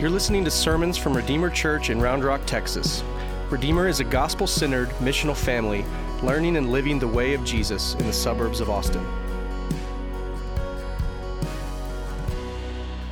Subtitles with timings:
[0.00, 3.04] You're listening to sermons from Redeemer Church in Round Rock, Texas.
[3.50, 5.84] Redeemer is a gospel centered, missional family
[6.22, 9.06] learning and living the way of Jesus in the suburbs of Austin.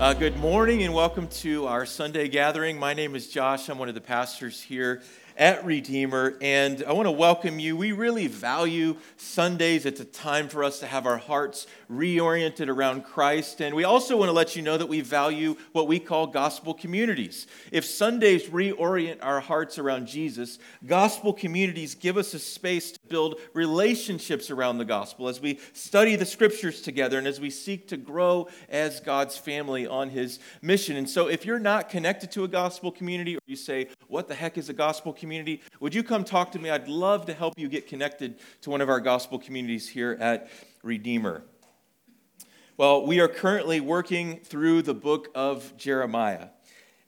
[0.01, 2.79] Uh, good morning and welcome to our Sunday gathering.
[2.79, 3.69] My name is Josh.
[3.69, 5.03] I'm one of the pastors here
[5.39, 7.77] at Redeemer, and I want to welcome you.
[7.77, 9.87] We really value Sundays.
[9.87, 14.17] It's a time for us to have our hearts reoriented around Christ, and we also
[14.17, 17.47] want to let you know that we value what we call gospel communities.
[17.71, 23.37] If Sundays reorient our hearts around Jesus, gospel communities give us a space to build
[23.55, 27.97] relationships around the gospel as we study the scriptures together and as we seek to
[27.97, 30.97] grow as God's family on his mission.
[30.97, 34.35] And so, if you're not connected to a gospel community, or you say, What the
[34.35, 35.28] heck is a gospel community?
[35.29, 36.71] Community, would you come talk to me?
[36.71, 40.49] I'd love to help you get connected to one of our gospel communities here at
[40.83, 41.43] Redeemer.
[42.79, 46.49] Well, we are currently working through the book of Jeremiah.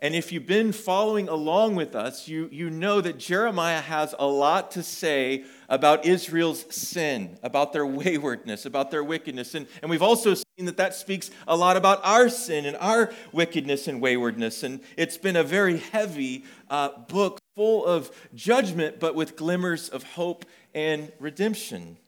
[0.01, 4.27] And if you've been following along with us, you, you know that Jeremiah has a
[4.27, 9.55] lot to say about Israel's sin, about their waywardness, about their wickedness.
[9.55, 13.15] And, and we've also seen that that speaks a lot about our sin and our
[13.33, 14.63] wickedness and waywardness.
[14.63, 20.03] And it's been a very heavy uh, book full of judgment, but with glimmers of
[20.03, 21.99] hope and redemption.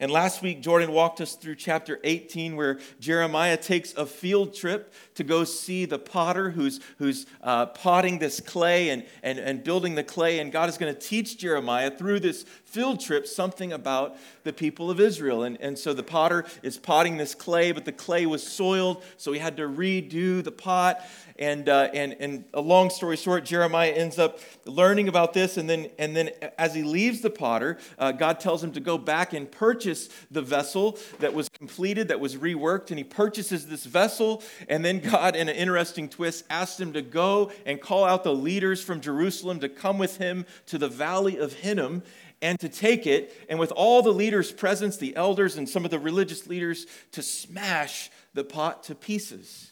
[0.00, 4.92] And last week, Jordan walked us through chapter 18, where Jeremiah takes a field trip
[5.14, 9.94] to go see the potter who's, who's uh, potting this clay and, and, and building
[9.94, 10.40] the clay.
[10.40, 14.90] And God is going to teach Jeremiah through this field trip something about the people
[14.90, 15.42] of Israel.
[15.42, 19.32] And, and so the potter is potting this clay, but the clay was soiled, so
[19.32, 21.00] he had to redo the pot.
[21.38, 25.56] And, uh, and, and a long story short, Jeremiah ends up learning about this.
[25.56, 28.98] And then, and then as he leaves the potter, uh, God tells him to go
[28.98, 32.90] back and purchase the vessel that was completed, that was reworked.
[32.90, 34.42] And he purchases this vessel.
[34.68, 38.34] And then God, in an interesting twist, asks him to go and call out the
[38.34, 42.02] leaders from Jerusalem to come with him to the valley of Hinnom
[42.40, 45.90] and to take it, and with all the leaders' presence, the elders and some of
[45.90, 49.67] the religious leaders, to smash the pot to pieces.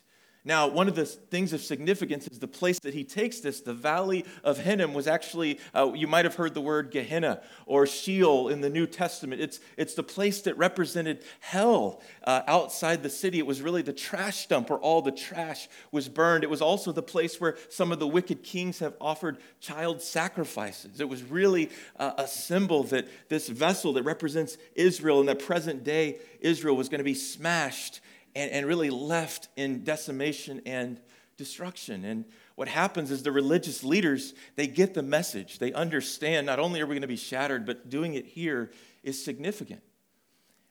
[0.47, 3.61] Now, one of the things of significance is the place that he takes this.
[3.61, 7.85] The valley of Hinnom was actually, uh, you might have heard the word Gehenna or
[7.85, 9.43] Sheol in the New Testament.
[9.43, 13.41] It's, it's the place that represented hell uh, outside the city.
[13.41, 16.45] It was really the trash dump where all the trash was burned.
[16.45, 21.01] It was also the place where some of the wicked kings have offered child sacrifices.
[21.01, 25.83] It was really uh, a symbol that this vessel that represents Israel in the present
[25.83, 28.01] day Israel was going to be smashed
[28.37, 31.01] and, and really left in decimation and
[31.39, 32.05] destruction.
[32.05, 35.59] And what happens is the religious leaders, they get the message.
[35.59, 38.71] They understand not only are we going to be shattered, but doing it here
[39.03, 39.81] is significant.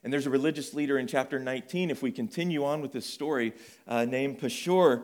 [0.04, 3.54] And there's a religious leader in chapter 19, if we continue on with this story,
[3.88, 5.04] uh, named Pashur,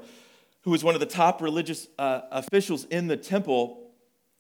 [0.62, 3.90] who was one of the top religious uh, officials in the temple.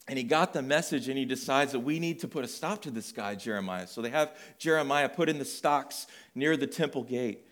[0.08, 2.84] And he got the message and he decides that we need to put a stop
[2.84, 3.88] to this guy, Jeremiah.
[3.88, 6.06] So they have Jeremiah put in the stocks
[6.36, 7.48] near the temple gate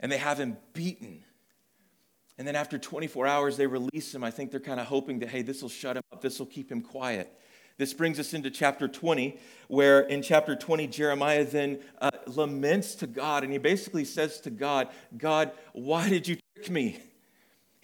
[0.00, 1.24] and they have him beaten.
[2.36, 4.24] And then after 24 hours, they release him.
[4.24, 6.46] I think they're kind of hoping that, hey, this will shut him up, this will
[6.46, 7.32] keep him quiet.
[7.76, 13.06] This brings us into chapter 20, where in chapter 20, Jeremiah then uh, laments to
[13.06, 17.00] God, and he basically says to God, God, why did you trick me?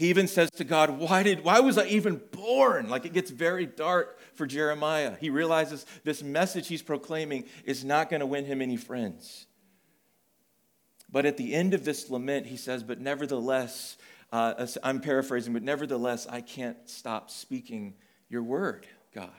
[0.00, 2.88] He even says to God, why, did, why was I even born?
[2.88, 5.16] Like it gets very dark for Jeremiah.
[5.20, 9.46] He realizes this message he's proclaiming is not going to win him any friends.
[11.12, 13.96] But at the end of this lament, he says, But nevertheless,
[14.32, 17.94] uh, I'm paraphrasing, but nevertheless, I can't stop speaking
[18.28, 19.30] your word, God.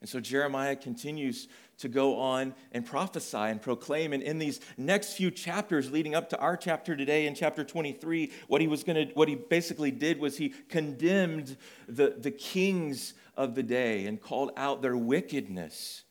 [0.00, 1.46] And so Jeremiah continues
[1.78, 4.12] to go on and prophesy and proclaim.
[4.12, 8.30] And in these next few chapters leading up to our chapter today, in chapter 23,
[8.48, 11.56] what he was to, what he basically did was he condemned
[11.88, 16.02] the, the kings of the day and called out their wickedness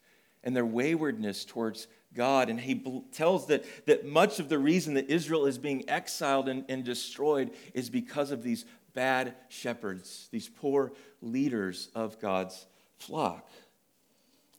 [0.44, 2.50] and their waywardness towards God.
[2.50, 6.66] And he tells that, that much of the reason that Israel is being exiled and,
[6.70, 10.92] and destroyed is because of these bad shepherds, these poor
[11.22, 12.66] leaders of God's
[12.98, 13.50] flock.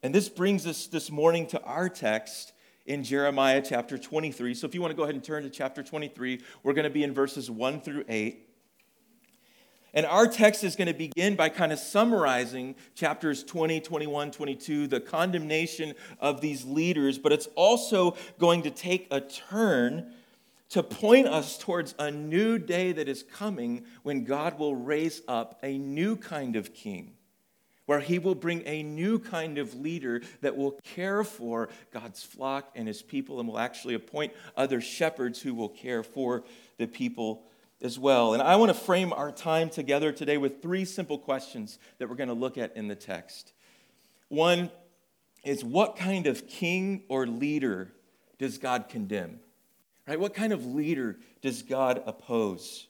[0.03, 2.53] And this brings us this morning to our text
[2.87, 4.55] in Jeremiah chapter 23.
[4.55, 6.91] So if you want to go ahead and turn to chapter 23, we're going to
[6.91, 8.49] be in verses 1 through 8.
[9.95, 14.87] And our text is going to begin by kind of summarizing chapters 20, 21, 22,
[14.87, 20.13] the condemnation of these leaders, but it's also going to take a turn
[20.71, 25.59] to point us towards a new day that is coming when God will raise up
[25.63, 27.13] a new kind of king,
[27.85, 32.71] where he will bring a new kind of leader that will care for God's flock
[32.75, 36.45] and his people and will actually appoint other shepherds who will care for
[36.79, 37.45] the people
[37.83, 38.33] as well.
[38.33, 42.17] And I want to frame our time together today with three simple questions that we're
[42.17, 43.53] going to look at in the text.
[44.29, 44.71] One
[45.45, 47.93] is what kind of king or leader
[48.39, 49.41] does God condemn?
[50.07, 50.19] Right?
[50.19, 52.87] What kind of leader does God oppose?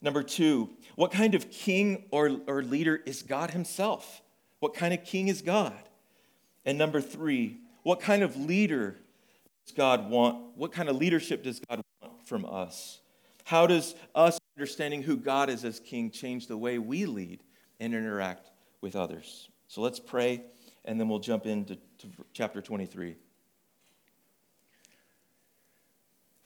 [0.00, 4.22] Number two, what kind of king or, or leader is God Himself?
[4.60, 5.72] What kind of king is God?
[6.66, 8.96] And number three, what kind of leader
[9.64, 10.56] does God want?
[10.56, 13.00] What kind of leadership does God want from us?
[13.44, 17.42] How does us understanding who God is as king change the way we lead
[17.78, 18.50] and interact
[18.80, 19.48] with others?
[19.68, 20.42] So let's pray,
[20.84, 21.78] and then we'll jump into
[22.32, 23.16] chapter 23.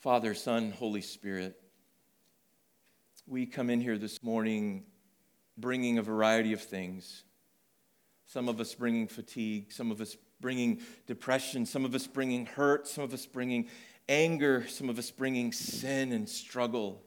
[0.01, 1.61] Father, Son, Holy Spirit,
[3.27, 4.85] we come in here this morning
[5.57, 7.25] bringing a variety of things.
[8.27, 12.87] Some of us bringing fatigue, some of us bringing depression, some of us bringing hurt,
[12.87, 13.69] some of us bringing
[14.09, 17.03] anger, some of us bringing sin and struggle.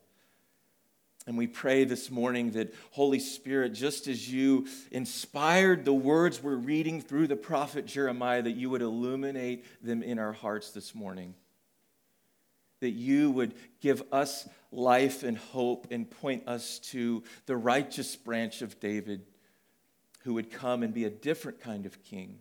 [1.27, 6.55] And we pray this morning that, Holy Spirit, just as you inspired the words we're
[6.55, 11.35] reading through the prophet Jeremiah, that you would illuminate them in our hearts this morning
[12.81, 18.61] that you would give us life and hope and point us to the righteous branch
[18.61, 19.21] of David
[20.23, 22.39] who would come and be a different kind of king.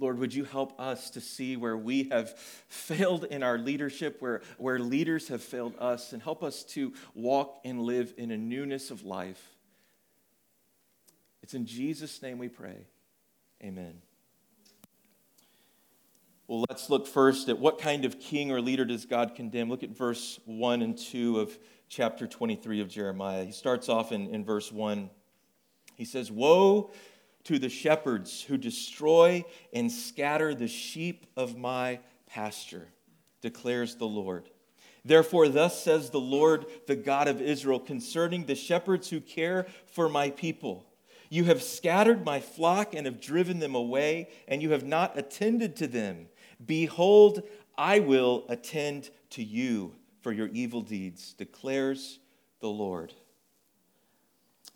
[0.00, 2.36] Lord, would you help us to see where we have
[2.68, 7.60] failed in our leadership, where, where leaders have failed us, and help us to walk
[7.64, 9.56] and live in a newness of life.
[11.42, 12.86] It's in Jesus' name we pray.
[13.62, 14.02] Amen.
[16.46, 19.68] Well, let's look first at what kind of king or leader does God condemn.
[19.68, 21.58] Look at verse 1 and 2 of
[21.88, 23.44] chapter 23 of Jeremiah.
[23.44, 25.10] He starts off in, in verse 1.
[25.96, 26.90] He says, Woe
[27.44, 32.88] to the shepherds who destroy and scatter the sheep of my pasture,
[33.40, 34.50] declares the Lord.
[35.04, 40.08] Therefore, thus says the Lord, the God of Israel, concerning the shepherds who care for
[40.08, 40.84] my people.
[41.30, 45.76] You have scattered my flock and have driven them away, and you have not attended
[45.76, 46.26] to them.
[46.64, 47.42] Behold,
[47.76, 52.18] I will attend to you for your evil deeds, declares
[52.60, 53.14] the Lord.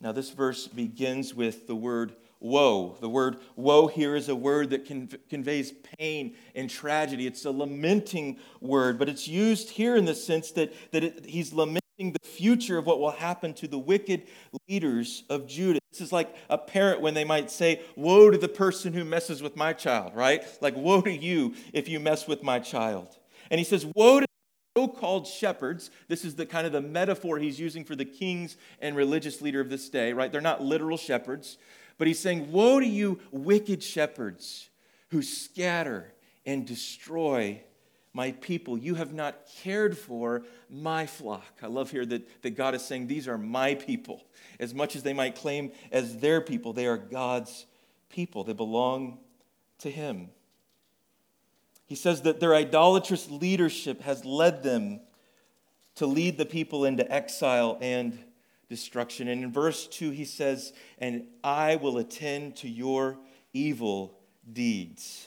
[0.00, 2.96] Now, this verse begins with the word woe.
[3.00, 4.86] The word woe here is a word that
[5.28, 7.26] conveys pain and tragedy.
[7.26, 11.52] It's a lamenting word, but it's used here in the sense that, that it, he's
[11.52, 14.24] lamenting the future of what will happen to the wicked
[14.68, 15.78] leaders of Judah.
[15.92, 19.42] This is like a parent when they might say, Woe to the person who messes
[19.42, 20.42] with my child, right?
[20.60, 23.16] Like, woe to you if you mess with my child.
[23.50, 27.38] And he says, Woe to the so-called shepherds this is the kind of the metaphor
[27.38, 30.96] he's using for the kings and religious leader of this day right they're not literal
[30.96, 31.58] shepherds
[31.98, 34.68] but he's saying woe to you wicked shepherds
[35.10, 36.12] who scatter
[36.46, 37.62] and destroy
[38.14, 38.76] my people.
[38.76, 41.44] You have not cared for my flock.
[41.62, 44.24] I love here that, that God is saying, These are my people.
[44.58, 47.66] As much as they might claim as their people, they are God's
[48.10, 48.44] people.
[48.44, 49.18] They belong
[49.78, 50.30] to Him.
[51.86, 55.00] He says that their idolatrous leadership has led them
[55.96, 58.18] to lead the people into exile and
[58.72, 59.28] destruction.
[59.28, 63.18] And in verse 2, he says, And I will attend to your
[63.52, 64.18] evil
[64.50, 65.26] deeds.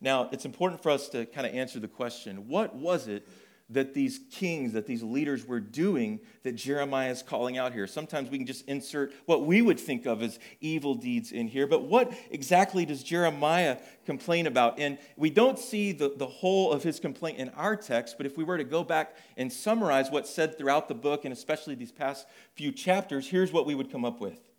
[0.00, 3.28] Now, it's important for us to kind of answer the question what was it
[3.72, 7.86] that these kings, that these leaders were doing that Jeremiah is calling out here?
[7.86, 11.66] Sometimes we can just insert what we would think of as evil deeds in here,
[11.66, 14.78] but what exactly does Jeremiah complain about?
[14.78, 18.36] And we don't see the, the whole of his complaint in our text, but if
[18.36, 21.92] we were to go back and summarize what's said throughout the book, and especially these
[21.92, 24.51] past few chapters, here's what we would come up with.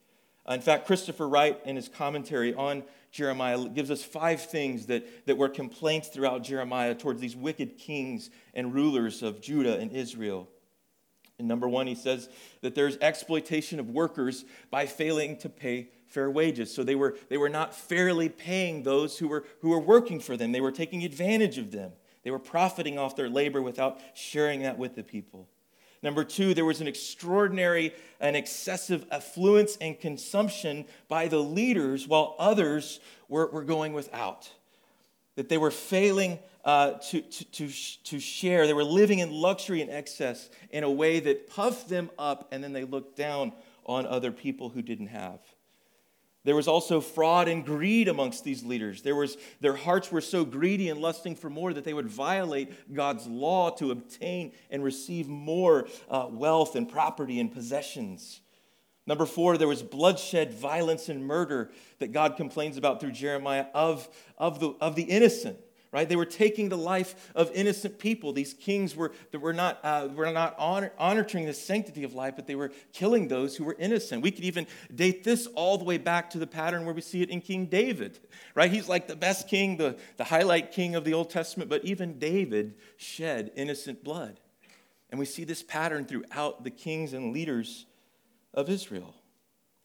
[0.47, 5.25] Uh, in fact, Christopher Wright, in his commentary on Jeremiah gives us five things that,
[5.27, 10.49] that were complaints throughout Jeremiah towards these wicked kings and rulers of Judah and Israel.
[11.39, 12.29] And number one, he says
[12.61, 16.73] that there's exploitation of workers by failing to pay fair wages.
[16.73, 20.37] So they were, they were not fairly paying those who were, who were working for
[20.37, 21.91] them, they were taking advantage of them.
[22.23, 25.49] They were profiting off their labor without sharing that with the people.
[26.03, 32.35] Number two, there was an extraordinary and excessive affluence and consumption by the leaders while
[32.37, 34.51] others were, were going without.
[35.37, 37.69] That they were failing uh, to, to, to,
[38.03, 38.67] to share.
[38.67, 42.61] They were living in luxury and excess in a way that puffed them up, and
[42.61, 43.53] then they looked down
[43.85, 45.39] on other people who didn't have.
[46.45, 49.01] There was also fraud and greed amongst these leaders.
[49.01, 52.93] There was, their hearts were so greedy and lusting for more that they would violate
[52.93, 58.41] God's law to obtain and receive more uh, wealth and property and possessions.
[59.05, 64.07] Number four, there was bloodshed, violence, and murder that God complains about through Jeremiah of,
[64.37, 65.57] of, the, of the innocent,
[65.93, 66.09] right?
[66.09, 68.33] They were taking the life of innocent people.
[68.33, 72.33] These kings were, that were not, uh, were not honor, honoring the sanctity of life,
[72.35, 74.23] but they were killing those who were innocent.
[74.23, 77.21] We could even date this all the way back to the pattern where we see
[77.21, 78.19] it in King David,
[78.55, 78.71] right?
[78.71, 82.17] He's like the best king, the, the highlight king of the Old Testament, but even
[82.17, 84.39] David shed innocent blood.
[85.11, 87.85] And we see this pattern throughout the kings and leaders
[88.51, 89.13] of Israel.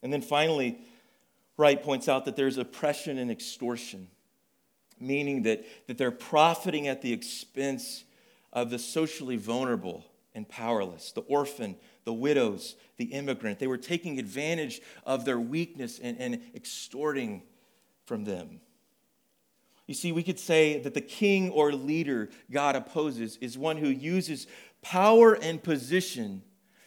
[0.03, 0.81] And then finally,
[1.59, 4.09] Wright points out that there's oppression and extortion
[5.01, 8.05] meaning that, that they're profiting at the expense
[8.53, 13.59] of the socially vulnerable and powerless, the orphan, the widows, the immigrant.
[13.59, 17.43] They were taking advantage of their weakness and, and extorting
[18.07, 18.61] from them.
[19.87, 23.89] You see, we could say that the king or leader God opposes is one who
[23.89, 24.47] uses
[24.83, 26.43] power and position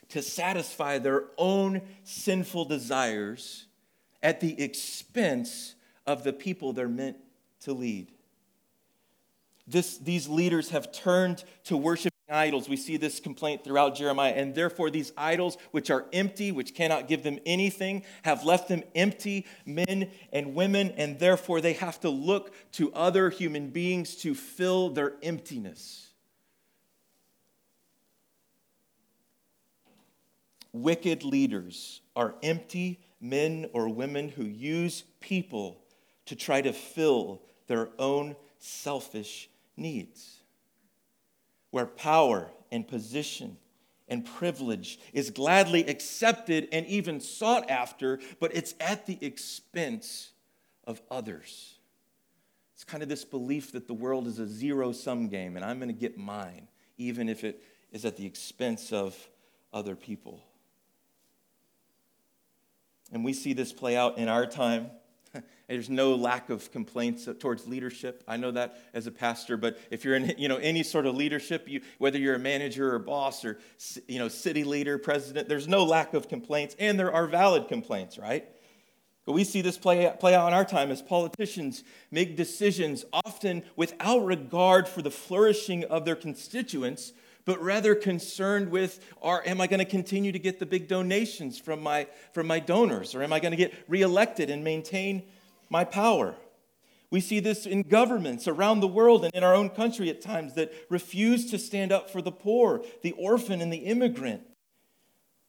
[0.10, 3.66] to satisfy their own sinful desires
[4.22, 5.76] at the expense
[6.06, 7.18] of the people they're meant
[7.62, 8.12] to lead.
[9.68, 12.68] This, these leaders have turned to worshiping idols.
[12.68, 14.34] We see this complaint throughout Jeremiah.
[14.34, 18.84] And therefore, these idols, which are empty, which cannot give them anything, have left them
[18.96, 24.34] empty, men and women, and therefore they have to look to other human beings to
[24.34, 26.08] fill their emptiness.
[30.74, 35.78] Wicked leaders are empty men or women who use people
[36.26, 37.42] to try to fill
[37.72, 40.42] their own selfish needs.
[41.70, 43.56] Where power and position
[44.10, 50.32] and privilege is gladly accepted and even sought after, but it's at the expense
[50.84, 51.76] of others.
[52.74, 55.80] It's kind of this belief that the world is a zero sum game and I'm
[55.80, 57.64] going to get mine, even if it
[57.94, 59.16] is at the expense of
[59.72, 60.42] other people.
[63.14, 64.92] And we see this play out in our time
[65.72, 68.24] there's no lack of complaints towards leadership.
[68.28, 71.16] I know that as a pastor, but if you're in you know, any sort of
[71.16, 73.60] leadership, you, whether you're a manager or boss or
[74.08, 78.18] you know, city leader, president, there's no lack of complaints, and there are valid complaints,
[78.18, 78.46] right?
[79.26, 83.64] But we see this play, play out in our time as politicians make decisions often
[83.76, 87.14] without regard for the flourishing of their constituents,
[87.46, 91.58] but rather concerned with are, am I going to continue to get the big donations
[91.58, 93.16] from my, from my donors?
[93.16, 95.24] Or am I going to get reelected and maintain
[95.72, 96.36] my power?
[97.10, 100.54] We see this in governments around the world and in our own country at times
[100.54, 104.44] that refuse to stand up for the poor, the orphan, and the immigrant.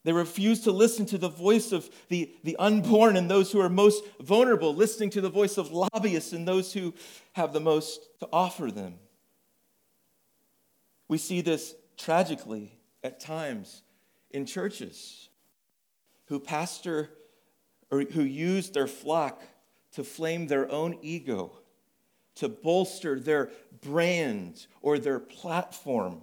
[0.04, 3.68] They refuse to listen to the voice of the, the unborn and those who are
[3.68, 6.94] most vulnerable, listening to the voice of lobbyists and those who
[7.34, 8.94] have the most to offer them.
[11.06, 12.72] We see this tragically
[13.04, 13.82] at times
[14.32, 15.28] in churches
[16.26, 17.10] who pastor
[17.90, 19.42] or who use their flock
[19.92, 21.52] to flame their own ego,
[22.36, 26.22] to bolster their brand or their platform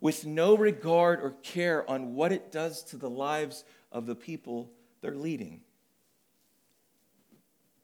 [0.00, 4.70] with no regard or care on what it does to the lives of the people
[5.00, 5.60] they're leading.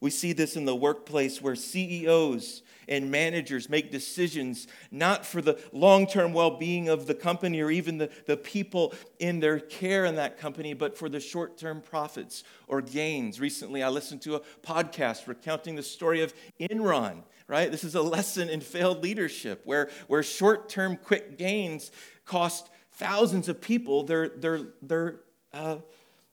[0.01, 5.59] We see this in the workplace where CEOs and managers make decisions not for the
[5.73, 10.05] long term well being of the company or even the, the people in their care
[10.05, 13.41] in that company, but for the short term profits or gains.
[13.41, 17.71] Recently, I listened to a podcast recounting the story of Enron, right?
[17.71, 21.91] This is a lesson in failed leadership where, where short term quick gains
[22.27, 25.21] cost thousands of people their, their, their,
[25.55, 25.77] uh,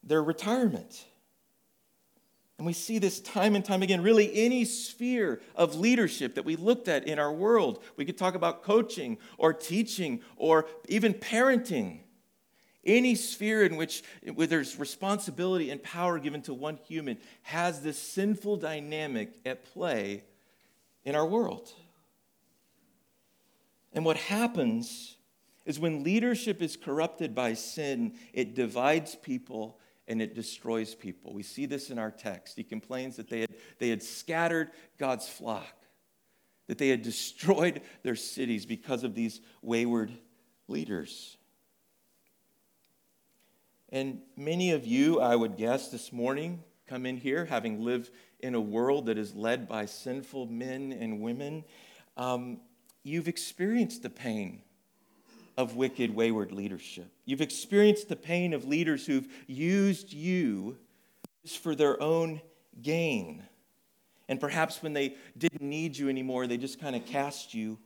[0.03, 1.05] their retirement.
[2.57, 6.55] And we see this time and time again, really, any sphere of leadership that we
[6.55, 7.83] looked at in our world.
[7.98, 12.00] We could talk about coaching or teaching or even parenting.
[12.86, 14.03] Any sphere in which
[14.36, 20.24] where there's responsibility and power given to one human has this sinful dynamic at play
[21.05, 21.72] in our world.
[23.93, 25.15] And what happens
[25.65, 31.33] is when leadership is corrupted by sin, it divides people and it destroys people.
[31.33, 32.57] We see this in our text.
[32.57, 35.75] He complains that they had, they had scattered God's flock,
[36.67, 40.12] that they had destroyed their cities because of these wayward
[40.67, 41.38] leaders.
[43.89, 48.55] And many of you, I would guess, this morning come in here having lived in
[48.55, 51.63] a world that is led by sinful men and women.
[52.17, 52.60] Um,
[53.03, 54.63] you've experienced the pain
[55.57, 57.12] of wicked, wayward leadership.
[57.25, 60.77] You've experienced the pain of leaders who've used you
[61.62, 62.41] for their own
[62.81, 63.43] gain.
[64.29, 67.77] And perhaps when they didn't need you anymore, they just kind of cast you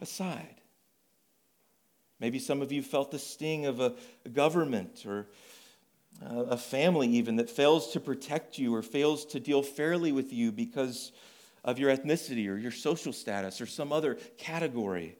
[0.00, 0.60] aside.
[2.20, 3.94] Maybe some of you felt the sting of a,
[4.32, 5.26] government or
[6.20, 10.50] a family, even, that fails to protect you or fails to deal fairly with you
[10.50, 11.12] because
[11.64, 15.16] of your ethnicity or your social status or some other category.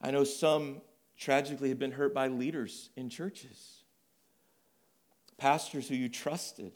[0.00, 0.82] I know some
[1.18, 3.84] tragically have been hurt by leaders in churches,
[5.38, 6.72] pastors who you trusted,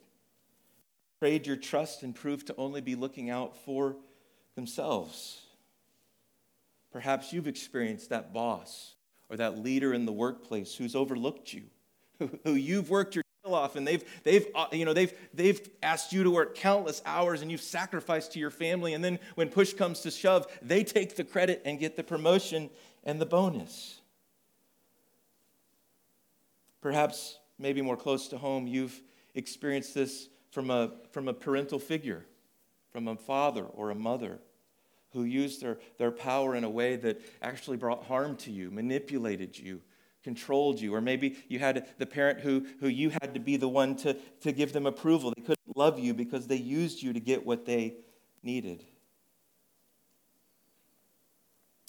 [1.19, 3.95] prayed your trust and proved to only be looking out for
[4.55, 5.41] themselves.
[6.91, 8.95] Perhaps you've experienced that boss
[9.29, 11.63] or that leader in the workplace who's overlooked you,
[12.43, 16.11] who you've worked your tail off and they've, they've, uh, you know, they've, they've asked
[16.11, 18.93] you to work countless hours and you've sacrificed to your family.
[18.93, 22.69] And then when push comes to shove, they take the credit and get the promotion
[23.03, 24.01] and the bonus.
[26.81, 28.99] Perhaps, maybe more close to home, you've
[29.35, 32.25] experienced this from a, from a parental figure,
[32.91, 34.39] from a father or a mother
[35.13, 39.57] who used their, their power in a way that actually brought harm to you, manipulated
[39.57, 39.81] you,
[40.23, 40.95] controlled you.
[40.95, 44.15] Or maybe you had the parent who, who you had to be the one to,
[44.41, 45.33] to give them approval.
[45.35, 47.95] They couldn't love you because they used you to get what they
[48.41, 48.85] needed.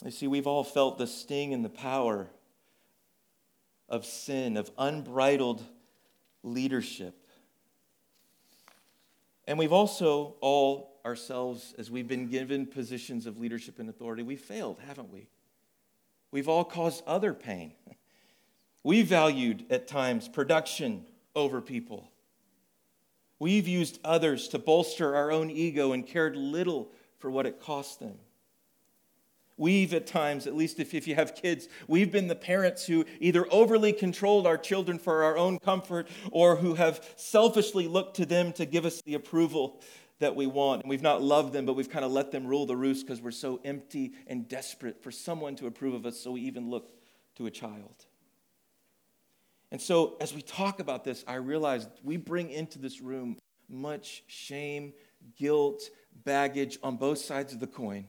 [0.05, 2.29] You see, we've all felt the sting and the power
[3.89, 5.63] of sin, of unbridled
[6.43, 7.15] leadership.
[9.47, 14.41] And we've also all ourselves, as we've been given positions of leadership and authority, we've
[14.41, 15.29] failed, haven't we?
[16.31, 17.73] We've all caused other pain.
[18.85, 21.07] We valued at times production
[21.37, 22.11] over people.
[23.39, 26.91] We've used others to bolster our own ego and cared little
[27.21, 28.17] for what it cost them.
[29.63, 33.05] We've at times, at least if, if you have kids, we've been the parents who
[33.21, 38.27] either overly controlled our children for our own comfort or who have selfishly looked to
[38.27, 39.81] them to give us the approval
[40.19, 40.83] that we want.
[40.83, 43.23] And we've not loved them, but we've kind of let them rule the roost because
[43.23, 46.91] we're so empty and desperate for someone to approve of us, so we even look
[47.37, 48.07] to a child.
[49.71, 53.39] And so, as we talk about this, I realize we bring into this room
[53.69, 54.93] much shame,
[55.39, 55.89] guilt,
[56.25, 58.09] baggage on both sides of the coin.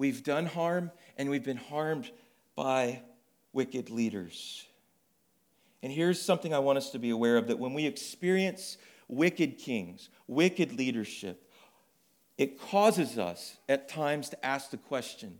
[0.00, 2.10] We've done harm, and we've been harmed
[2.56, 3.02] by
[3.52, 4.64] wicked leaders.
[5.82, 9.58] And here's something I want us to be aware of that when we experience wicked
[9.58, 11.46] kings, wicked leadership,
[12.38, 15.38] it causes us at times to ask the question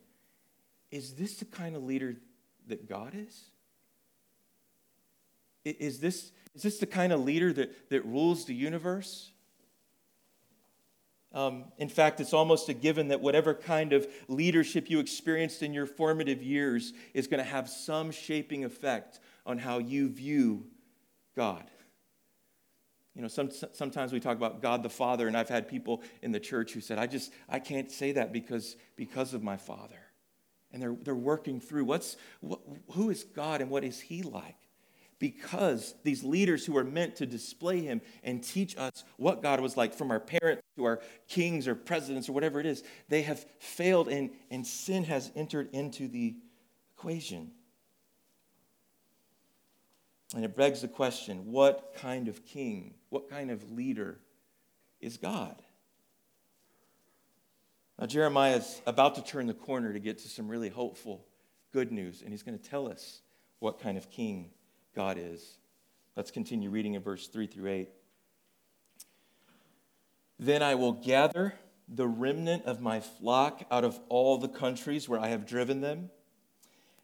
[0.90, 2.16] is this the kind of leader
[2.66, 3.44] that God is?
[5.64, 9.33] Is this, is this the kind of leader that, that rules the universe?
[11.33, 15.73] Um, in fact, it's almost a given that whatever kind of leadership you experienced in
[15.73, 20.66] your formative years is going to have some shaping effect on how you view
[21.37, 21.64] God.
[23.14, 26.33] You know, some, sometimes we talk about God the Father, and I've had people in
[26.33, 29.99] the church who said, I just, I can't say that because, because of my Father.
[30.73, 32.61] And they're, they're working through what's, what,
[32.93, 34.57] who is God and what is He like?
[35.20, 39.76] Because these leaders who are meant to display Him and teach us what God was
[39.76, 43.44] like, from our parents to our kings or presidents or whatever it is, they have
[43.59, 46.37] failed and, and sin has entered into the
[46.96, 47.50] equation.
[50.35, 54.20] And it begs the question what kind of king, what kind of leader
[55.02, 55.61] is God?
[57.98, 61.26] Now, Jeremiah is about to turn the corner to get to some really hopeful
[61.74, 63.20] good news, and he's going to tell us
[63.59, 64.50] what kind of king
[64.94, 65.59] God is.
[66.16, 67.88] Let's continue reading in verse 3 through 8.
[70.38, 71.55] Then I will gather
[71.88, 76.11] the remnant of my flock out of all the countries where I have driven them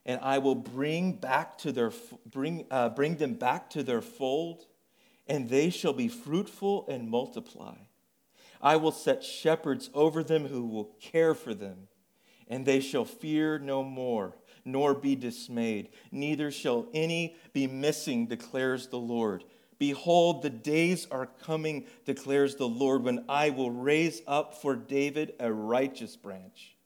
[0.07, 1.93] and I will bring back to their
[2.25, 4.65] bring uh, bring them back to their fold,
[5.27, 7.75] and they shall be fruitful and multiply.
[8.63, 11.89] I will set shepherds over them who will care for them,
[12.49, 15.89] and they shall fear no more, nor be dismayed.
[16.13, 19.45] Neither shall any be missing, declares the Lord.
[19.79, 25.35] Behold, the days are coming, declares the Lord, when I will raise up for David
[25.41, 26.77] a righteous branch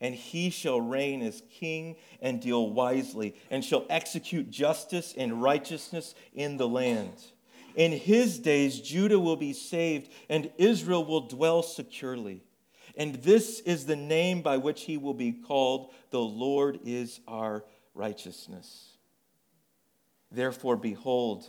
[0.00, 6.14] and he shall reign as king and deal wisely, and shall execute justice and righteousness
[6.34, 7.14] in the land.
[7.74, 12.42] In his days, Judah will be saved, and Israel will dwell securely.
[12.96, 17.64] And this is the name by which he will be called The Lord is our
[17.94, 18.96] righteousness.
[20.30, 21.46] Therefore, behold,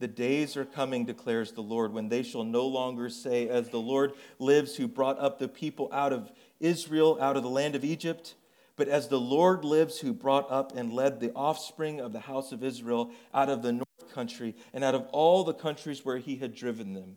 [0.00, 3.80] the days are coming, declares the Lord, when they shall no longer say, As the
[3.80, 7.84] Lord lives, who brought up the people out of Israel out of the land of
[7.84, 8.34] Egypt,
[8.76, 12.52] but as the Lord lives, who brought up and led the offspring of the house
[12.52, 16.36] of Israel out of the north country and out of all the countries where he
[16.36, 17.16] had driven them,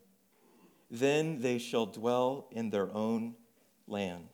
[0.92, 3.34] then they shall dwell in their own
[3.88, 4.28] land.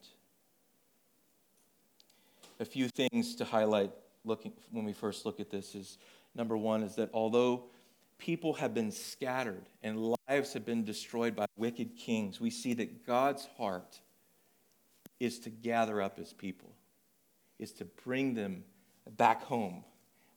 [2.60, 3.92] A few things to highlight
[4.26, 6.00] looking when we first look at this is
[6.34, 7.66] number one is that although
[8.18, 13.06] people have been scattered and lives have been destroyed by wicked kings, we see that
[13.06, 14.00] God's heart
[15.20, 16.74] is to gather up his people,
[17.60, 18.64] is to bring them
[19.18, 19.84] back home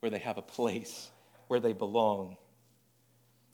[0.01, 1.11] where they have a place,
[1.49, 2.37] where they belong.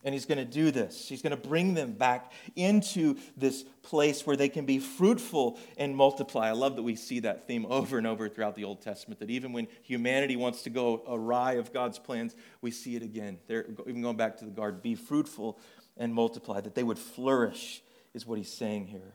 [0.07, 1.09] And he's going to do this.
[1.09, 5.97] He's going to bring them back into this place where they can be fruitful and
[5.97, 6.49] multiply.
[6.49, 9.31] I love that we see that theme over and over throughout the Old Testament, that
[9.31, 13.39] even when humanity wants to go awry of God's plans, we see it again.
[13.49, 15.59] They're even going back to the garden be fruitful
[15.97, 17.83] and multiply, that they would flourish,
[18.15, 19.15] is what he's saying here.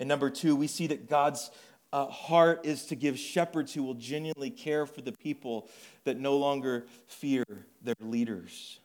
[0.00, 1.50] And number two, we see that God's
[1.92, 5.68] uh, heart is to give shepherds who will genuinely care for the people
[6.04, 7.44] that no longer fear
[7.82, 8.80] their leaders.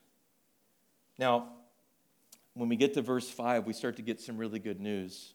[1.17, 1.49] Now,
[2.53, 5.33] when we get to verse 5, we start to get some really good news.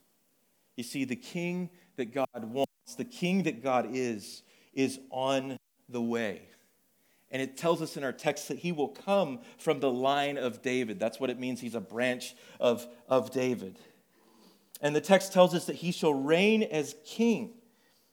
[0.76, 4.42] You see, the king that God wants, the king that God is,
[4.72, 5.56] is on
[5.88, 6.42] the way.
[7.30, 10.62] And it tells us in our text that he will come from the line of
[10.62, 10.98] David.
[10.98, 11.60] That's what it means.
[11.60, 13.78] He's a branch of, of David.
[14.80, 17.54] And the text tells us that he shall reign as king.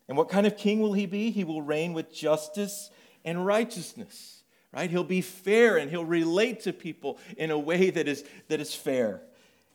[0.08, 1.32] And what kind of king will he be?
[1.32, 2.90] He will reign with justice
[3.26, 4.39] and righteousness
[4.74, 4.90] right?
[4.90, 8.74] He'll be fair and he'll relate to people in a way that is, that is
[8.74, 9.22] fair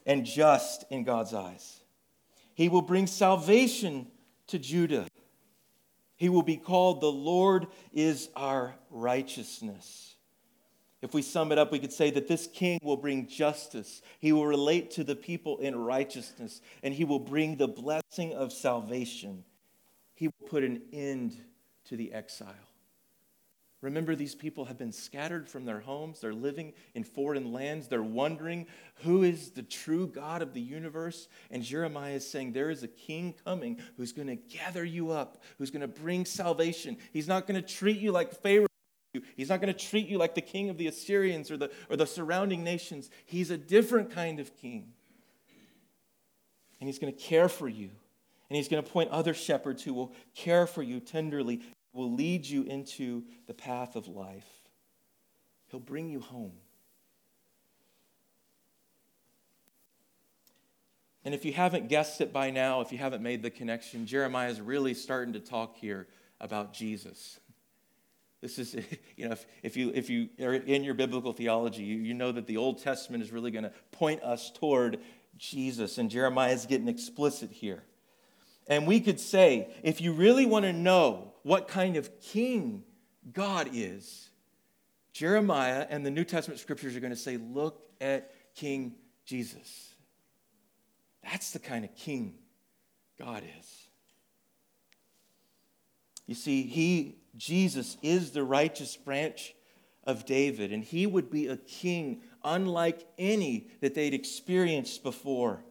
[0.06, 1.80] and just in God's eyes.
[2.54, 4.06] He will bring salvation
[4.48, 5.06] to Judah.
[6.16, 10.14] He will be called the Lord is our righteousness.
[11.02, 14.00] If we sum it up, we could say that this king will bring justice.
[14.20, 18.54] He will relate to the people in righteousness, and he will bring the blessing of
[18.54, 19.44] salvation.
[20.14, 21.36] He will put an end
[21.86, 22.54] to the exile.
[23.84, 26.18] Remember, these people have been scattered from their homes.
[26.18, 27.86] They're living in foreign lands.
[27.86, 28.66] They're wondering
[29.02, 31.28] who is the true God of the universe.
[31.50, 35.42] And Jeremiah is saying, There is a king coming who's going to gather you up,
[35.58, 36.96] who's going to bring salvation.
[37.12, 38.68] He's not going to treat you like Pharaoh.
[39.36, 41.96] He's not going to treat you like the king of the Assyrians or the, or
[41.96, 43.10] the surrounding nations.
[43.26, 44.94] He's a different kind of king.
[46.80, 47.90] And he's going to care for you.
[48.48, 51.60] And he's going to appoint other shepherds who will care for you tenderly
[51.94, 54.48] will lead you into the path of life.
[55.68, 56.52] He'll bring you home.
[61.24, 64.50] And if you haven't guessed it by now, if you haven't made the connection, Jeremiah
[64.50, 66.06] is really starting to talk here
[66.38, 67.40] about Jesus.
[68.42, 68.74] This is,
[69.16, 72.32] you know, if, if, you, if you are in your biblical theology, you, you know
[72.32, 74.98] that the Old Testament is really going to point us toward
[75.38, 75.96] Jesus.
[75.96, 77.84] And Jeremiah is getting explicit here.
[78.66, 82.82] And we could say, if you really want to know what kind of king
[83.32, 84.30] God is,
[85.12, 89.94] Jeremiah and the New Testament scriptures are going to say, look at King Jesus.
[91.22, 92.34] That's the kind of king
[93.18, 93.88] God is.
[96.26, 99.54] You see, he, Jesus, is the righteous branch
[100.04, 105.62] of David, and he would be a king unlike any that they'd experienced before.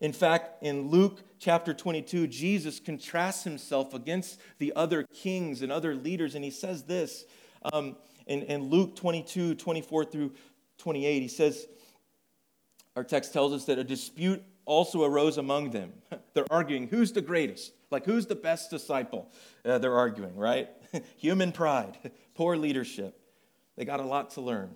[0.00, 5.94] In fact, in Luke chapter 22, Jesus contrasts himself against the other kings and other
[5.94, 7.24] leaders, and he says this
[7.72, 10.32] um, in, in Luke 22, 24 through
[10.78, 11.20] 28.
[11.20, 11.66] He says,
[12.94, 15.92] Our text tells us that a dispute also arose among them.
[16.34, 19.32] They're arguing who's the greatest, like who's the best disciple.
[19.64, 20.68] Uh, they're arguing, right?
[21.16, 21.98] Human pride,
[22.34, 23.18] poor leadership.
[23.76, 24.70] They got a lot to learn.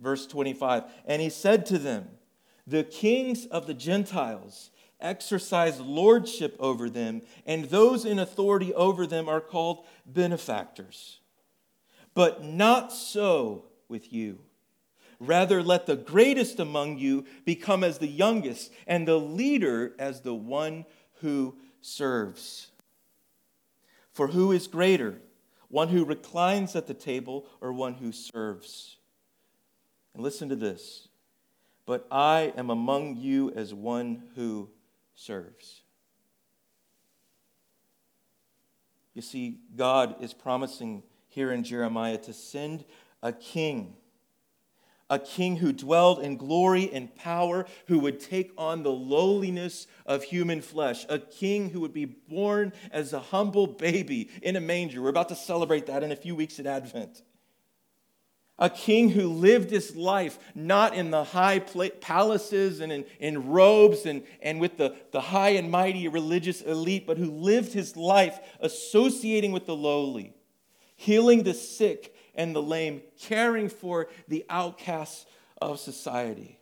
[0.00, 2.08] Verse 25, and he said to them,
[2.68, 9.28] the kings of the Gentiles exercise lordship over them, and those in authority over them
[9.28, 11.20] are called benefactors.
[12.14, 14.40] But not so with you.
[15.20, 20.34] Rather, let the greatest among you become as the youngest, and the leader as the
[20.34, 20.84] one
[21.20, 22.70] who serves.
[24.12, 25.20] For who is greater,
[25.68, 28.96] one who reclines at the table or one who serves?
[30.14, 31.07] And listen to this
[31.88, 34.68] but I am among you as one who
[35.14, 35.80] serves.
[39.14, 42.84] You see, God is promising here in Jeremiah to send
[43.22, 43.96] a king,
[45.08, 50.24] a king who dwelled in glory and power, who would take on the lowliness of
[50.24, 55.00] human flesh, a king who would be born as a humble baby in a manger.
[55.00, 57.22] We're about to celebrate that in a few weeks at Advent
[58.58, 64.04] a king who lived his life not in the high palaces and in, in robes
[64.04, 68.38] and, and with the, the high and mighty religious elite, but who lived his life
[68.60, 70.34] associating with the lowly,
[70.96, 75.26] healing the sick and the lame, caring for the outcasts
[75.60, 76.58] of society.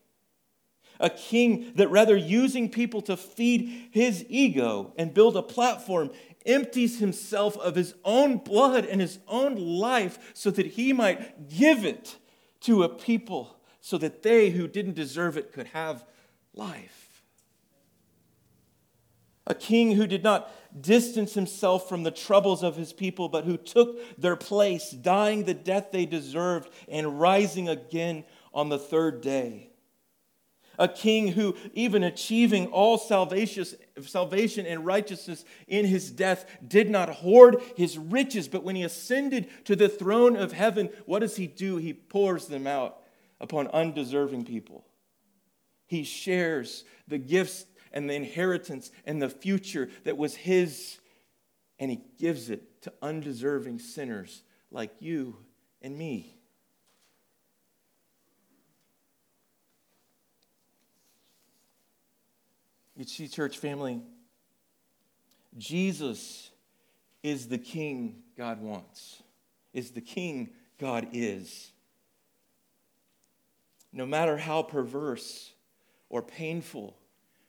[0.99, 6.11] A king that rather using people to feed his ego and build a platform
[6.47, 11.85] empties himself of his own blood and his own life so that he might give
[11.85, 12.17] it
[12.61, 16.05] to a people so that they who didn't deserve it could have
[16.55, 17.23] life.
[19.47, 23.57] A king who did not distance himself from the troubles of his people, but who
[23.57, 29.71] took their place, dying the death they deserved and rising again on the third day
[30.79, 37.62] a king who, even achieving all salvation and righteousness in his death, did not hoard
[37.77, 41.77] his riches, but when he ascended to the throne of heaven, what does he do?
[41.77, 42.99] He pours them out
[43.41, 44.87] upon undeserving people.
[45.87, 50.99] He shares the gifts and the inheritance and the future that was his,
[51.79, 55.37] and he gives it to undeserving sinners like you
[55.81, 56.36] and me.
[62.97, 64.01] You see, church family,
[65.59, 66.51] Jesus
[67.23, 69.23] is the king God wants,
[69.75, 71.73] is the king God is.
[73.93, 75.53] No matter how perverse
[76.09, 76.97] or painful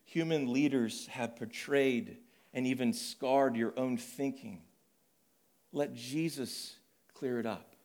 [0.04, 2.18] human leaders have portrayed
[2.54, 4.62] and even scarred your own thinking,
[5.72, 6.76] let Jesus
[7.14, 7.76] clear it up.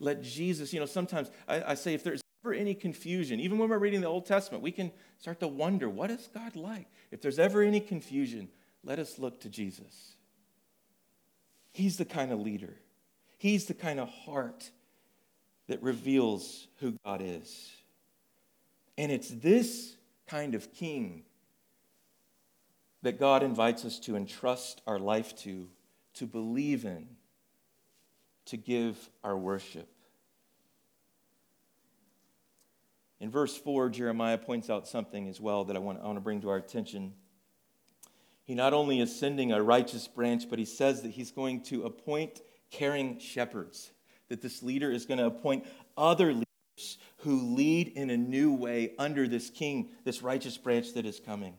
[0.00, 3.70] Let Jesus, you know, sometimes I, I say if there's ever any confusion, even when
[3.70, 6.86] we're reading the Old Testament, we can start to wonder what is God like?
[7.10, 8.48] If there's ever any confusion,
[8.84, 10.16] let us look to Jesus.
[11.72, 12.74] He's the kind of leader,
[13.38, 14.70] He's the kind of heart
[15.68, 17.72] that reveals who God is.
[18.98, 21.24] And it's this kind of king
[23.02, 25.68] that God invites us to entrust our life to,
[26.14, 27.06] to believe in,
[28.46, 29.93] to give our worship.
[33.24, 36.20] In verse 4, Jeremiah points out something as well that I want, I want to
[36.20, 37.14] bring to our attention.
[38.44, 41.84] He not only is sending a righteous branch, but he says that he's going to
[41.84, 43.92] appoint caring shepherds,
[44.28, 45.64] that this leader is going to appoint
[45.96, 51.06] other leaders who lead in a new way under this king, this righteous branch that
[51.06, 51.54] is coming.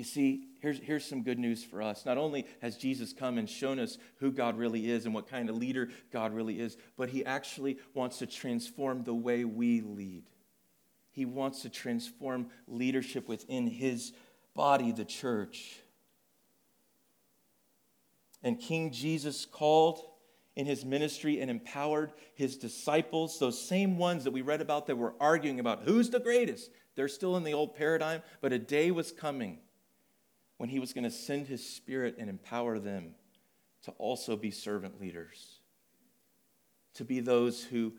[0.00, 2.06] You see, here's, here's some good news for us.
[2.06, 5.50] Not only has Jesus come and shown us who God really is and what kind
[5.50, 10.24] of leader God really is, but he actually wants to transform the way we lead.
[11.10, 14.14] He wants to transform leadership within his
[14.54, 15.80] body, the church.
[18.42, 20.00] And King Jesus called
[20.56, 24.96] in his ministry and empowered his disciples, those same ones that we read about that
[24.96, 26.70] were arguing about who's the greatest.
[26.96, 29.58] They're still in the old paradigm, but a day was coming
[30.60, 33.14] when he was going to send his spirit and empower them
[33.82, 35.60] to also be servant leaders,
[36.92, 37.94] to be those who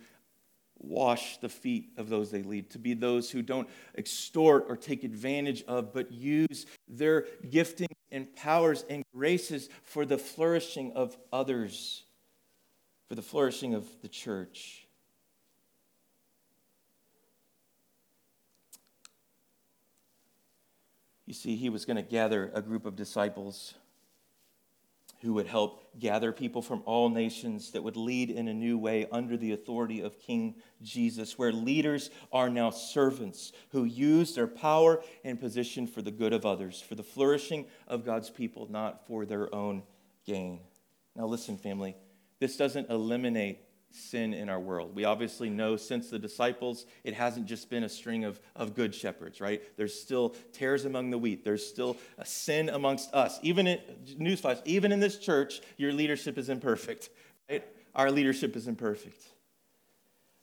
[0.78, 5.04] wash the feet of those they lead, to be those who don't extort or take
[5.04, 12.04] advantage of, but use their gifting and powers and graces for the flourishing of others,
[13.10, 14.86] for the flourishing of the church.
[21.32, 23.76] You see, he was going to gather a group of disciples
[25.22, 29.08] who would help gather people from all nations that would lead in a new way
[29.14, 35.02] under the authority of King Jesus, where leaders are now servants who use their power
[35.24, 39.26] and position for the good of others, for the flourishing of God's people, not for
[39.26, 39.84] their own
[40.26, 40.60] gain.
[41.16, 41.96] Now, listen, family,
[42.42, 43.60] this doesn't eliminate
[43.92, 44.96] sin in our world.
[44.96, 48.96] We obviously know since the disciples, it hasn't just been a string of, of good
[48.96, 49.62] shepherds, right?
[49.78, 51.44] There's still tares among the wheat.
[51.44, 53.40] There's still a sin amongst us.
[53.42, 53.80] Even in,
[54.20, 57.10] newsflash, even in this church, your leadership is imperfect,
[57.50, 57.64] right?
[57.96, 59.24] Our leadership is imperfect.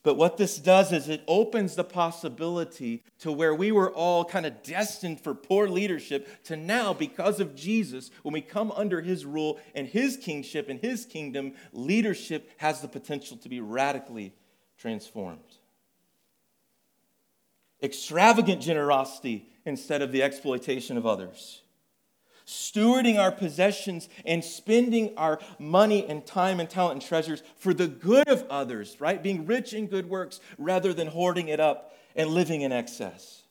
[0.09, 4.47] But what this does is it opens the possibility to where we were all kind
[4.47, 9.27] of destined for poor leadership to now, because of Jesus, when we come under his
[9.27, 14.33] rule and his kingship and his kingdom, leadership has the potential to be radically
[14.79, 15.59] transformed.
[17.83, 21.61] Extravagant generosity instead of the exploitation of others
[22.49, 27.87] stewarding our possessions and spending our money and time and talent and treasures for the
[27.87, 29.23] good of others, right?
[29.23, 33.43] Being rich in good works rather than hoarding it up and living in excess.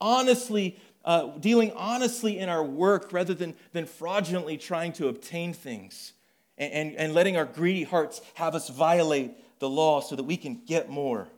[0.00, 6.12] Honestly, uh, dealing honestly in our work rather than, than fraudulently trying to obtain things
[6.58, 10.36] and, and, and letting our greedy hearts have us violate the law so that we
[10.36, 11.28] can get more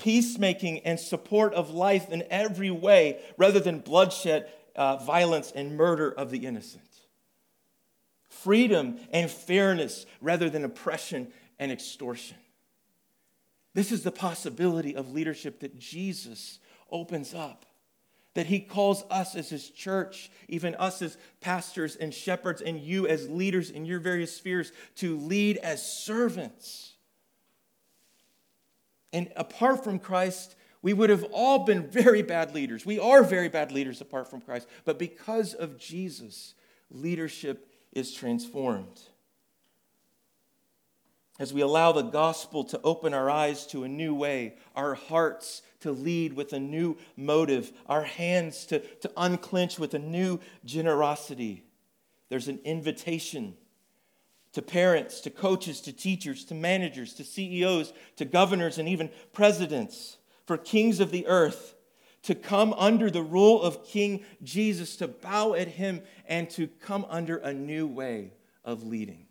[0.00, 4.48] peacemaking and support of life in every way rather than bloodshed
[4.80, 6.82] uh, violence and murder of the innocent.
[8.30, 12.38] Freedom and fairness rather than oppression and extortion.
[13.74, 16.58] This is the possibility of leadership that Jesus
[16.90, 17.66] opens up.
[18.32, 23.06] That he calls us as his church, even us as pastors and shepherds, and you
[23.06, 26.94] as leaders in your various spheres, to lead as servants
[29.12, 32.86] And apart from Christ, we would have all been very bad leaders.
[32.86, 34.66] We are very bad leaders apart from Christ.
[34.84, 36.54] But because of Jesus,
[36.90, 39.00] leadership is transformed.
[41.38, 45.62] As we allow the gospel to open our eyes to a new way, our hearts
[45.80, 51.64] to lead with a new motive, our hands to, to unclench with a new generosity,
[52.28, 53.54] there's an invitation
[54.52, 60.18] to parents, to coaches, to teachers, to managers, to CEOs, to governors, and even presidents,
[60.50, 61.76] for kings of the earth
[62.24, 67.06] to come under the rule of King Jesus, to bow at him, and to come
[67.08, 68.32] under a new way
[68.64, 69.26] of leading.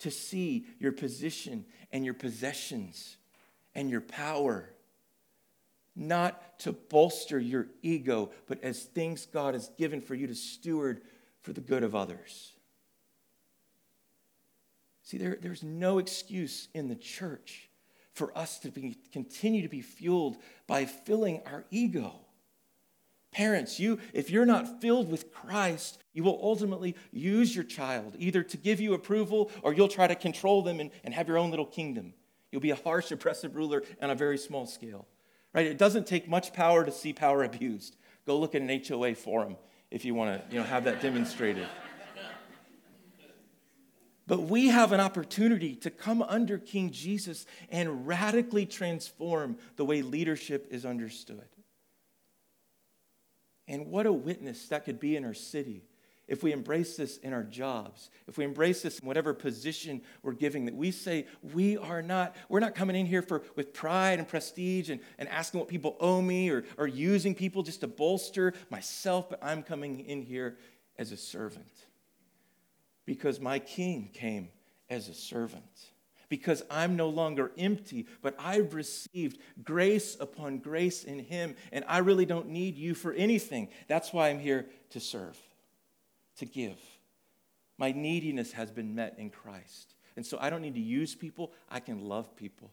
[0.00, 3.16] To see your position and your possessions
[3.74, 4.68] and your power,
[5.96, 11.00] not to bolster your ego, but as things God has given for you to steward
[11.40, 12.52] for the good of others.
[15.02, 17.69] See, there, there's no excuse in the church
[18.20, 22.12] for us to be, continue to be fueled by filling our ego.
[23.32, 28.42] Parents, you, if you're not filled with Christ, you will ultimately use your child either
[28.42, 31.48] to give you approval or you'll try to control them and, and have your own
[31.48, 32.12] little kingdom.
[32.52, 35.08] You'll be a harsh, oppressive ruler on a very small scale.
[35.54, 35.64] Right?
[35.64, 37.96] It doesn't take much power to see power abused.
[38.26, 39.56] Go look at an HOA forum
[39.90, 41.66] if you want to you know, have that demonstrated.
[44.30, 50.02] But we have an opportunity to come under King Jesus and radically transform the way
[50.02, 51.48] leadership is understood.
[53.66, 55.82] And what a witness that could be in our city
[56.28, 60.32] if we embrace this in our jobs, if we embrace this in whatever position we're
[60.32, 64.20] giving, that we say we are not, we're not coming in here for with pride
[64.20, 67.88] and prestige and, and asking what people owe me or, or using people just to
[67.88, 70.56] bolster myself, but I'm coming in here
[70.96, 71.89] as a servant
[73.06, 74.48] because my king came
[74.88, 75.92] as a servant.
[76.28, 81.98] Because I'm no longer empty, but I've received grace upon grace in him, and I
[81.98, 83.68] really don't need you for anything.
[83.88, 85.36] That's why I'm here to serve,
[86.36, 86.78] to give.
[87.78, 89.94] My neediness has been met in Christ.
[90.16, 92.70] And so I don't need to use people, I can love people.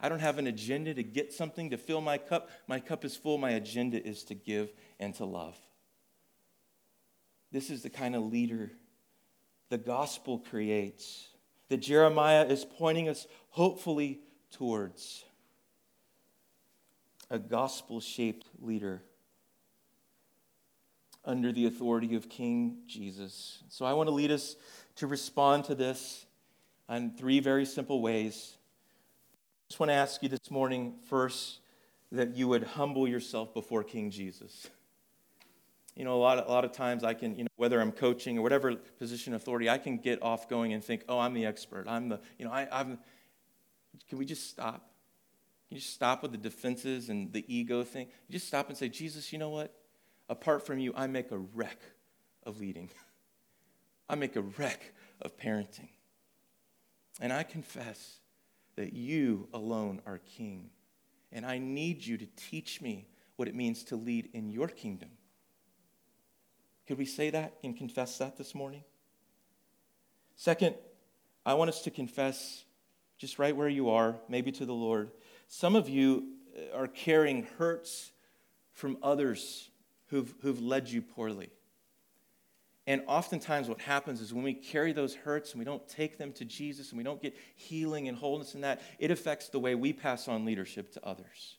[0.00, 2.50] I don't have an agenda to get something to fill my cup.
[2.66, 3.38] My cup is full.
[3.38, 5.56] My agenda is to give and to love.
[7.50, 8.72] This is the kind of leader
[9.68, 11.28] the gospel creates,
[11.68, 14.20] that Jeremiah is pointing us hopefully
[14.52, 15.24] towards
[17.30, 19.02] a gospel shaped leader
[21.24, 23.64] under the authority of King Jesus.
[23.68, 24.54] So I want to lead us
[24.96, 26.24] to respond to this
[26.88, 28.56] in three very simple ways.
[28.56, 31.58] I just want to ask you this morning first
[32.12, 34.68] that you would humble yourself before King Jesus
[35.96, 38.38] you know, a lot, a lot of times I can, you know, whether I'm coaching
[38.38, 41.46] or whatever position of authority, I can get off going and think, oh, I'm the
[41.46, 41.86] expert.
[41.88, 42.98] I'm the, you know, I, I'm,
[44.08, 44.90] can we just stop?
[45.68, 48.08] Can you just stop with the defenses and the ego thing?
[48.28, 49.74] You just stop and say, Jesus, you know what?
[50.28, 51.78] Apart from you, I make a wreck
[52.44, 52.90] of leading.
[54.08, 55.88] I make a wreck of parenting.
[57.20, 58.20] And I confess
[58.76, 60.68] that you alone are king.
[61.32, 65.08] And I need you to teach me what it means to lead in your kingdom.
[66.86, 68.84] Could we say that and confess that this morning?
[70.36, 70.74] Second,
[71.44, 72.64] I want us to confess
[73.18, 75.10] just right where you are, maybe to the Lord.
[75.48, 76.24] Some of you
[76.56, 78.12] uh, are carrying hurts
[78.72, 79.70] from others
[80.08, 81.50] who've, who've led you poorly.
[82.86, 86.32] And oftentimes, what happens is when we carry those hurts and we don't take them
[86.34, 89.74] to Jesus and we don't get healing and wholeness in that, it affects the way
[89.74, 91.56] we pass on leadership to others.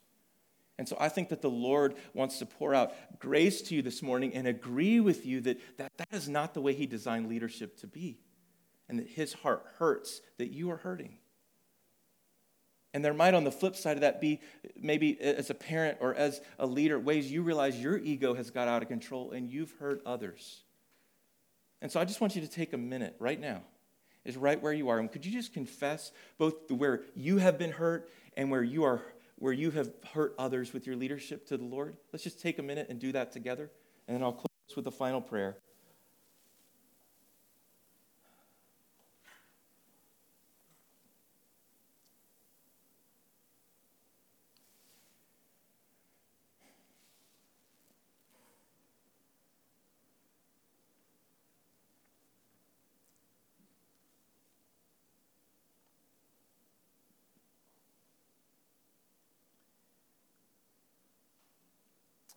[0.77, 4.03] And so I think that the Lord wants to pour out grace to you this
[4.03, 7.77] morning and agree with you that, that that is not the way He designed leadership
[7.79, 8.19] to be.
[8.87, 11.17] And that His heart hurts that you are hurting.
[12.93, 14.39] And there might, on the flip side of that, be
[14.79, 18.67] maybe as a parent or as a leader, ways you realize your ego has got
[18.67, 20.63] out of control and you've hurt others.
[21.81, 23.61] And so I just want you to take a minute right now,
[24.25, 24.99] is right where you are.
[24.99, 29.01] And could you just confess both where you have been hurt and where you are
[29.37, 31.97] where you have hurt others with your leadership to the Lord?
[32.11, 33.71] Let's just take a minute and do that together,
[34.07, 35.57] and then I'll close with a final prayer.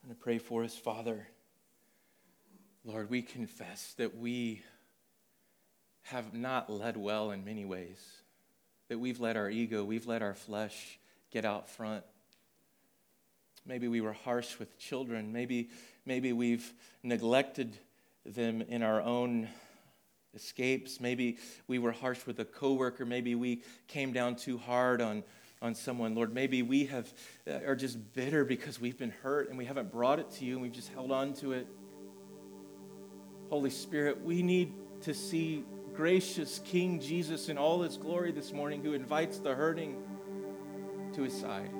[0.08, 1.28] To pray for us, Father.
[2.84, 4.62] Lord, we confess that we
[6.02, 7.98] have not led well in many ways,
[8.88, 10.98] that we've let our ego, we've let our flesh
[11.30, 12.02] get out front.
[13.66, 15.32] Maybe we were harsh with children.
[15.32, 15.70] Maybe,
[16.06, 16.72] maybe we've
[17.02, 17.76] neglected
[18.24, 19.48] them in our own
[20.34, 20.98] escapes.
[21.00, 21.38] Maybe
[21.68, 23.04] we were harsh with a coworker.
[23.04, 25.22] Maybe we came down too hard on,
[25.62, 26.14] on someone.
[26.14, 27.12] Lord, maybe we have,
[27.46, 30.54] uh, are just bitter because we've been hurt and we haven't brought it to you
[30.54, 31.66] and we've just held on to it.
[33.50, 38.82] Holy Spirit, we need to see gracious King Jesus in all his glory this morning
[38.82, 40.02] who invites the hurting
[41.12, 41.70] to his side.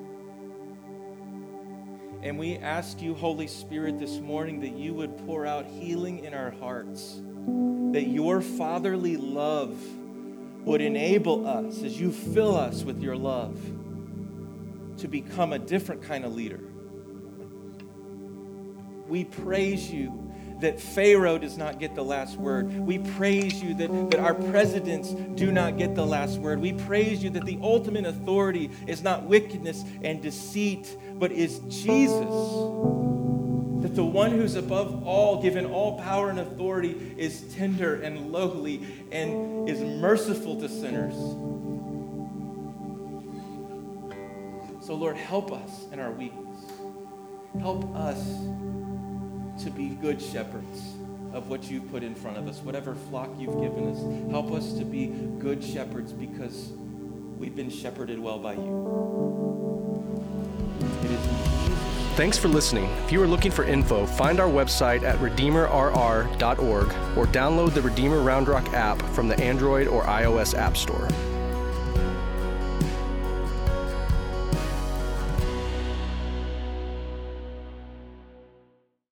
[2.21, 6.35] And we ask you, Holy Spirit, this morning that you would pour out healing in
[6.35, 7.19] our hearts,
[7.93, 9.75] that your fatherly love
[10.65, 13.59] would enable us, as you fill us with your love,
[14.97, 16.59] to become a different kind of leader.
[19.07, 20.31] We praise you
[20.61, 22.71] that Pharaoh does not get the last word.
[22.77, 26.59] We praise you that, that our presidents do not get the last word.
[26.59, 32.29] We praise you that the ultimate authority is not wickedness and deceit, but is Jesus.
[33.81, 38.85] That the one who's above all, given all power and authority, is tender and lowly
[39.11, 41.15] and is merciful to sinners.
[44.85, 46.65] So, Lord, help us in our weakness.
[47.59, 48.23] Help us
[49.63, 50.95] to be good shepherds
[51.33, 54.31] of what you've put in front of us, whatever flock you've given us.
[54.31, 55.07] Help us to be
[55.39, 56.71] good shepherds because
[57.37, 59.81] we've been shepherded well by you.
[61.03, 61.50] It is
[62.21, 62.85] Thanks for listening.
[63.03, 68.21] If you are looking for info, find our website at redeemerrr.org or download the Redeemer
[68.21, 71.07] Round Rock app from the Android or iOS App Store.